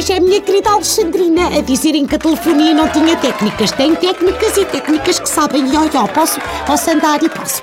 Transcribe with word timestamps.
hoje 0.00 0.12
é 0.12 0.16
a 0.16 0.20
minha 0.20 0.40
querida 0.40 0.70
Alexandrina 0.70 1.48
a 1.48 1.60
dizerem 1.60 2.06
que 2.06 2.14
a 2.14 2.18
telefonia 2.18 2.72
não 2.72 2.88
tinha 2.88 3.14
técnicas. 3.18 3.70
Tem 3.70 3.94
técnicas 3.94 4.56
e 4.56 4.64
técnicas 4.64 5.18
que 5.18 5.28
sabem. 5.28 5.70
E 5.70 5.76
olha, 5.76 6.08
posso, 6.08 6.40
posso 6.66 6.90
andar 6.90 7.22
e 7.22 7.28
posso. 7.28 7.60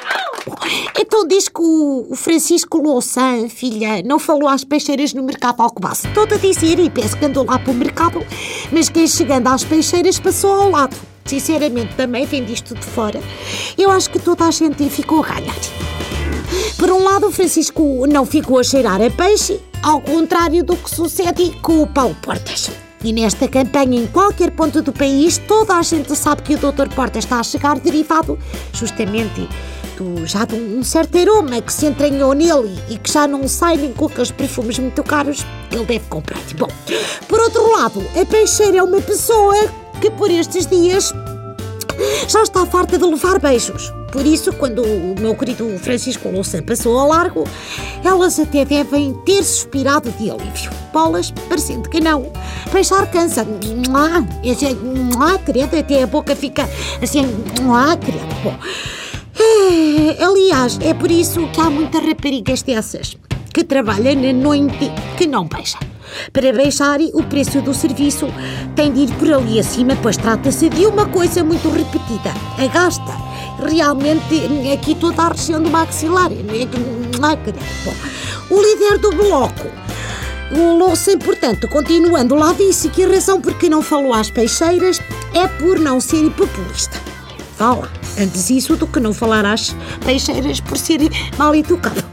Então 0.99 1.27
diz 1.27 1.47
que 1.47 1.59
o 1.59 2.13
Francisco 2.15 2.77
Louçã, 2.77 3.49
filha, 3.49 4.03
não 4.03 4.19
falou 4.19 4.47
às 4.47 4.63
peixeiras 4.63 5.15
no 5.15 5.23
mercado 5.23 5.61
Alcobaça. 5.61 6.07
Estou 6.07 6.25
a 6.25 6.37
dizer 6.37 6.77
e 6.77 6.91
penso 6.91 7.17
que 7.17 7.25
andou 7.25 7.43
lá 7.43 7.57
para 7.57 7.71
o 7.71 7.75
mercado, 7.75 8.23
mas 8.71 8.87
que 8.87 9.07
chegando 9.07 9.47
às 9.47 9.63
peixeiras 9.63 10.19
passou 10.19 10.51
ao 10.51 10.69
lado. 10.69 10.95
Sinceramente, 11.25 11.95
também 11.95 12.27
vendo 12.27 12.51
isto 12.51 12.75
de 12.75 12.85
fora, 12.85 13.19
eu 13.75 13.89
acho 13.89 14.11
que 14.11 14.19
toda 14.19 14.45
a 14.45 14.51
gente 14.51 14.87
ficou 14.89 15.23
a 15.23 15.27
ganhar. 15.27 15.55
Por 16.77 16.89
um 16.89 17.03
lado, 17.03 17.27
o 17.27 17.31
Francisco 17.31 18.05
não 18.07 18.25
ficou 18.25 18.59
a 18.59 18.63
cheirar 18.63 19.01
a 19.01 19.09
peixe, 19.09 19.59
ao 19.81 20.01
contrário 20.01 20.63
do 20.63 20.75
que 20.75 20.89
sucede 20.89 21.51
com 21.61 21.81
o 21.81 21.87
Paulo 21.87 22.15
Portas. 22.21 22.69
E 23.03 23.13
nesta 23.13 23.47
campanha, 23.47 24.01
em 24.01 24.07
qualquer 24.07 24.51
ponto 24.51 24.81
do 24.81 24.91
país, 24.91 25.37
toda 25.37 25.75
a 25.75 25.81
gente 25.81 26.15
sabe 26.15 26.41
que 26.41 26.55
o 26.55 26.57
Dr. 26.57 26.89
Portas 26.93 27.23
está 27.23 27.39
a 27.39 27.43
chegar 27.43 27.79
derivado 27.79 28.37
justamente 28.73 29.47
do, 29.97 30.25
já 30.25 30.45
de 30.45 30.55
um 30.55 30.83
certo 30.83 31.17
aroma 31.17 31.61
que 31.61 31.73
se 31.73 31.85
entranhou 31.85 32.33
nele 32.33 32.79
e 32.89 32.97
que 32.97 33.11
já 33.11 33.27
não 33.27 33.47
sai 33.47 33.77
nem 33.77 33.93
com 33.93 34.05
aqueles 34.05 34.31
perfumes 34.31 34.79
muito 34.79 35.03
caros 35.03 35.45
que 35.69 35.75
ele 35.75 35.85
deve 35.85 36.05
comprar. 36.09 36.39
Bom, 36.57 36.69
por 37.27 37.39
outro 37.39 37.71
lado, 37.71 38.03
a 38.19 38.25
peixeira 38.25 38.77
é 38.77 38.83
uma 38.83 39.01
pessoa 39.01 39.55
que 40.01 40.09
por 40.11 40.29
estes 40.29 40.65
dias 40.65 41.13
já 42.27 42.43
está 42.43 42.65
farta 42.65 42.97
de 42.97 43.05
levar 43.05 43.39
beijos. 43.39 43.96
Por 44.11 44.25
isso, 44.25 44.53
quando 44.53 44.83
o 44.83 45.15
meu 45.19 45.35
querido 45.35 45.77
Francisco 45.79 46.29
Louçã 46.29 46.61
passou 46.63 46.97
ao 46.97 47.09
largo, 47.09 47.43
elas 48.03 48.39
até 48.39 48.63
devem 48.63 49.13
ter 49.25 49.43
suspirado 49.43 50.09
de 50.11 50.31
alívio. 50.31 50.71
Bolas, 50.93 51.31
parecendo 51.49 51.89
que 51.89 51.99
não. 51.99 52.31
Beijar 52.71 53.09
cansa. 53.11 53.45
Esse, 54.43 54.65
credo, 55.45 55.77
até 55.77 56.03
a 56.03 56.07
boca 56.07 56.35
fica 56.35 56.69
assim, 57.01 57.23
credo. 58.01 58.27
Bom, 58.43 58.55
é, 59.39 60.23
aliás, 60.23 60.79
é 60.81 60.93
por 60.93 61.11
isso 61.11 61.47
que 61.49 61.61
há 61.61 61.69
muitas 61.69 62.03
raparigas 62.03 62.61
dessas 62.61 63.17
que 63.53 63.63
trabalham 63.63 64.15
na 64.15 64.33
noite 64.33 64.91
que 65.17 65.27
não 65.27 65.47
beijam. 65.47 65.81
Para 66.31 66.53
beijar, 66.53 66.99
o 67.13 67.23
preço 67.23 67.61
do 67.61 67.73
serviço 67.73 68.27
tem 68.75 68.91
de 68.91 69.01
ir 69.01 69.11
por 69.15 69.33
ali 69.33 69.59
acima, 69.59 69.95
pois 70.01 70.15
trata-se 70.15 70.69
de 70.69 70.85
uma 70.85 71.05
coisa 71.07 71.43
muito 71.43 71.69
repetida. 71.69 72.31
A 72.57 72.67
gasta 72.67 73.26
realmente 73.65 74.71
aqui 74.73 74.95
toda 74.95 75.23
a 75.23 75.29
região 75.29 75.61
do 75.61 75.69
maxilar. 75.69 76.29
O 78.49 78.61
líder 78.61 78.97
do 78.99 79.11
bloco, 79.11 79.67
o 80.51 80.77
Louçã, 80.77 81.17
portanto, 81.17 81.67
continuando 81.67 82.35
lá, 82.35 82.53
disse 82.53 82.89
que 82.89 83.03
a 83.03 83.07
razão 83.07 83.41
por 83.41 83.53
que 83.55 83.69
não 83.69 83.81
falou 83.81 84.13
às 84.13 84.29
peixeiras 84.29 85.01
é 85.33 85.47
por 85.47 85.79
não 85.79 85.99
ser 85.99 86.29
populista. 86.31 86.99
Lá. 87.59 87.89
Antes 88.19 88.49
isso 88.49 88.75
do 88.75 88.87
que 88.87 88.99
não 88.99 89.13
falar 89.13 89.45
às 89.45 89.75
peixeiras 90.03 90.59
por 90.59 90.77
ser 90.77 90.99
mal 91.37 91.53
educado. 91.53 92.03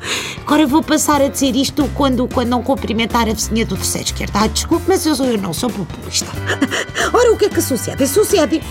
Agora 0.40 0.66
vou 0.66 0.82
passar 0.82 1.22
a 1.22 1.28
dizer 1.28 1.56
isto 1.56 1.88
quando, 1.94 2.28
quando 2.28 2.48
não 2.48 2.62
cumprimentar 2.62 3.28
a 3.28 3.32
vizinha 3.32 3.64
do 3.64 3.76
terceiro 3.76 4.08
esquerda. 4.08 4.40
Ah, 4.40 4.46
desculpe, 4.46 4.84
mas 4.86 5.06
eu, 5.06 5.14
eu 5.14 5.38
não 5.38 5.54
sou 5.54 5.70
populista. 5.70 6.30
Ora, 7.12 7.32
o 7.32 7.36
que 7.36 7.46
é 7.46 7.48
que 7.48 7.62
sucede? 7.62 8.06
Sucede 8.06 8.62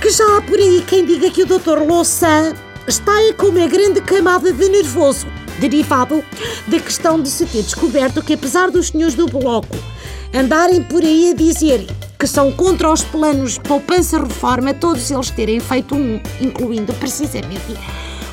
que 0.00 0.10
já 0.10 0.38
há 0.38 0.40
por 0.40 0.58
aí 0.58 0.82
quem 0.86 1.04
diga 1.04 1.30
que 1.30 1.42
o 1.42 1.46
Dr. 1.46 1.82
Louçã 1.86 2.54
está 2.88 3.12
aí 3.12 3.34
com 3.34 3.48
uma 3.48 3.66
grande 3.66 4.00
camada 4.00 4.50
de 4.50 4.68
nervoso, 4.68 5.26
derivado 5.58 6.24
da 6.66 6.80
questão 6.80 7.20
de 7.20 7.28
se 7.28 7.44
ter 7.44 7.62
descoberto 7.62 8.22
que, 8.22 8.32
apesar 8.32 8.70
dos 8.70 8.88
senhores 8.88 9.14
do 9.14 9.26
Bloco 9.26 9.76
andarem 10.32 10.82
por 10.82 11.02
aí 11.02 11.30
a 11.30 11.34
dizer 11.34 11.86
que 12.18 12.26
são 12.26 12.50
contra 12.50 12.90
os 12.90 13.02
planos 13.02 13.58
poupança-reforma, 13.58 14.72
todos 14.72 15.10
eles 15.10 15.30
terem 15.30 15.60
feito 15.60 15.94
um, 15.94 16.18
incluindo 16.40 16.94
precisamente 16.94 17.76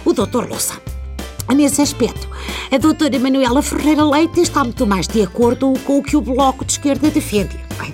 o 0.06 0.14
Dr. 0.14 0.48
Louça. 0.48 0.76
Nesse 1.54 1.82
aspecto, 1.82 2.30
a 2.72 2.78
doutora 2.78 3.18
Manuela 3.20 3.62
Ferreira 3.62 4.06
Leite 4.06 4.42
está 4.42 4.64
muito 4.64 4.86
mais 4.86 5.08
de 5.08 5.22
acordo 5.22 5.74
com 5.86 5.98
o 5.98 6.04
que 6.04 6.16
o 6.16 6.22
Bloco 6.22 6.64
de 6.64 6.74
Esquerda 6.74 7.10
defende. 7.10 7.58
Bem, 7.80 7.94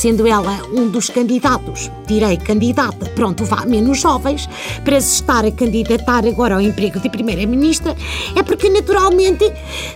sendo 0.00 0.26
ela 0.26 0.62
um 0.72 0.88
dos 0.88 1.10
candidatos, 1.10 1.90
direi 2.06 2.38
candidata, 2.38 3.04
pronto, 3.14 3.44
vá, 3.44 3.66
menos 3.66 4.00
jovens, 4.00 4.48
para 4.82 4.98
se 4.98 5.16
estar 5.16 5.44
a 5.44 5.52
candidatar 5.52 6.26
agora 6.26 6.54
ao 6.54 6.60
emprego 6.62 6.98
de 6.98 7.10
Primeira-Ministra, 7.10 7.94
é 8.34 8.42
porque 8.42 8.70
naturalmente 8.70 9.44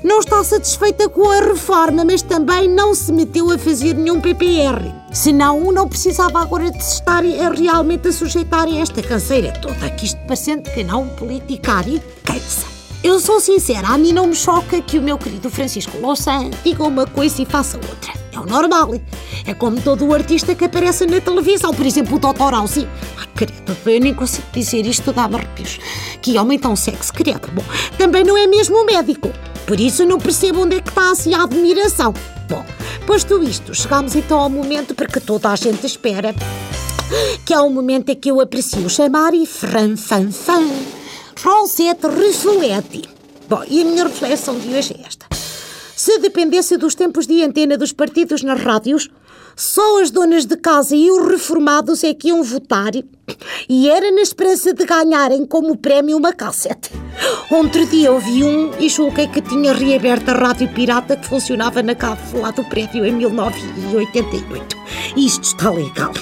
não 0.02 0.20
está 0.20 0.44
satisfeita 0.44 1.08
com 1.08 1.30
a 1.30 1.40
reforma, 1.40 2.04
mas 2.04 2.20
também 2.20 2.68
não 2.68 2.94
se 2.94 3.10
meteu 3.12 3.50
a 3.50 3.56
fazer 3.56 3.94
nenhum 3.94 4.20
PPR. 4.20 4.92
Senão, 5.10 5.72
não 5.72 5.88
precisava 5.88 6.38
agora 6.38 6.70
de 6.70 6.84
se 6.84 6.96
estar 6.96 7.24
realmente 7.24 8.08
a 8.08 8.12
sujeitar 8.12 8.68
a 8.68 8.76
esta 8.76 9.02
canseira 9.02 9.52
toda, 9.52 9.88
que 9.88 10.04
isto 10.04 10.20
parecendo 10.26 10.68
que 10.70 10.84
não 10.84 11.08
politicar 11.08 11.88
e 11.88 11.98
cansa. 12.22 12.66
Eu 13.02 13.18
sou 13.18 13.40
sincera, 13.40 13.88
a 13.88 13.96
mim 13.96 14.12
não 14.12 14.26
me 14.26 14.34
choca 14.34 14.82
que 14.82 14.98
o 14.98 15.02
meu 15.02 15.16
querido 15.16 15.48
Francisco 15.48 15.96
Louçã 15.96 16.50
diga 16.62 16.84
uma 16.84 17.06
coisa 17.06 17.40
e 17.40 17.46
faça 17.46 17.78
outra. 17.78 18.12
É 18.32 18.38
o 18.38 18.44
normal. 18.44 18.90
É 19.46 19.52
como 19.52 19.80
todo 19.80 20.06
o 20.06 20.14
artista 20.14 20.54
que 20.54 20.64
aparece 20.64 21.06
na 21.06 21.20
televisão, 21.20 21.72
por 21.74 21.84
exemplo, 21.84 22.16
o 22.16 22.18
Dr. 22.18 22.54
Alzi. 22.54 22.88
Ai, 23.18 23.26
credo, 23.34 23.76
eu 23.84 24.00
nem 24.00 24.14
consigo 24.14 24.46
dizer 24.52 24.86
isto, 24.86 25.12
dá-me 25.12 25.36
arrepios. 25.36 25.78
Que 26.22 26.38
homem 26.38 26.58
tão 26.58 26.74
sexy, 26.74 27.12
credo. 27.12 27.48
Bom, 27.52 27.62
também 27.98 28.24
não 28.24 28.36
é 28.36 28.46
mesmo 28.46 28.80
um 28.80 28.86
médico. 28.86 29.30
Por 29.66 29.78
isso 29.78 30.06
não 30.06 30.18
percebo 30.18 30.62
onde 30.62 30.76
é 30.76 30.80
que 30.80 30.88
está 30.88 31.10
assim 31.10 31.34
a 31.34 31.42
admiração. 31.42 32.14
Bom, 32.48 32.64
posto 33.06 33.42
isto, 33.42 33.74
chegamos 33.74 34.14
então 34.14 34.38
ao 34.38 34.50
momento 34.50 34.94
porque 34.94 35.20
toda 35.20 35.50
a 35.50 35.56
gente 35.56 35.86
espera, 35.86 36.34
que 37.44 37.54
é 37.54 37.60
o 37.60 37.70
momento 37.70 38.10
em 38.10 38.14
que 38.14 38.30
eu 38.30 38.40
aprecio 38.40 38.88
chamar 38.88 39.34
e 39.34 39.46
fran 39.46 39.96
fan 39.96 40.30
fan. 40.30 40.68
Rosette 41.42 42.06
Reflete. 42.06 43.08
Bom, 43.48 43.62
e 43.68 43.82
a 43.82 43.84
minha 43.84 44.04
reflexão 44.04 44.58
de 44.58 44.68
hoje 44.68 44.94
é. 44.98 45.13
Se 46.04 46.18
dependesse 46.18 46.76
dos 46.76 46.94
tempos 46.94 47.26
de 47.26 47.42
antena 47.42 47.78
dos 47.78 47.90
partidos 47.90 48.42
nas 48.42 48.60
rádios, 48.60 49.08
só 49.56 50.02
as 50.02 50.10
donas 50.10 50.44
de 50.44 50.54
casa 50.54 50.94
e 50.94 51.10
os 51.10 51.26
reformados 51.26 52.04
é 52.04 52.12
que 52.12 52.28
iam 52.28 52.42
votar 52.42 52.92
e 53.66 53.88
era 53.88 54.10
na 54.10 54.20
esperança 54.20 54.74
de 54.74 54.84
ganharem 54.84 55.46
como 55.46 55.78
prémio 55.78 56.18
uma 56.18 56.34
cassete. 56.34 56.90
Outro 57.50 57.86
dia 57.86 58.08
eu 58.08 58.18
vi 58.20 58.44
um 58.44 58.70
e 58.78 58.90
julguei 58.90 59.28
que 59.28 59.40
tinha 59.40 59.72
reaberto 59.72 60.30
a 60.30 60.34
rádio 60.34 60.68
pirata 60.74 61.16
que 61.16 61.26
funcionava 61.26 61.82
na 61.82 61.94
cave 61.94 62.36
lá 62.36 62.50
do 62.50 62.64
prédio 62.64 63.06
em 63.06 63.12
1988. 63.12 64.76
Isto 65.16 65.42
está 65.42 65.70
legal. 65.70 66.12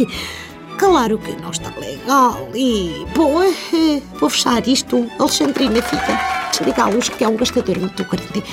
Claro 0.78 1.19
que 1.19 1.32
não 1.42 1.50
está 1.50 1.72
legal 1.81 2.48
e. 2.54 3.04
Bom, 3.16 3.42
eh, 3.42 4.00
vou 4.15 4.31
fechar 4.31 4.65
isto. 4.69 5.10
Alexandrina 5.19 5.82
fica. 5.82 6.21
Desligar 6.53 6.87
a 6.87 6.91
luz 6.91 7.09
que 7.09 7.25
é 7.25 7.28
um 7.28 7.37
gastador 7.37 7.81
muito 7.81 8.04
grande. 8.04 8.44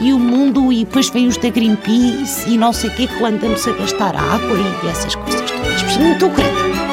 E 0.00 0.12
o 0.12 0.18
mundo, 0.18 0.72
e 0.72 0.84
depois 0.84 1.10
vem 1.10 1.26
os 1.26 1.36
da 1.36 1.50
Greenpeace 1.50 2.48
e 2.48 2.56
não 2.56 2.72
sei 2.72 2.90
o 2.90 2.94
que, 2.94 3.06
que 3.06 3.24
andamos 3.24 3.66
a 3.66 3.72
gastar 3.72 4.14
água 4.16 4.56
e 4.84 4.88
essas 4.88 5.14
coisas 5.14 5.50
todas. 5.50 5.96
Muito 5.96 6.28
grande. 6.28 6.87